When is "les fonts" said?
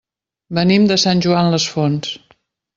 1.57-2.19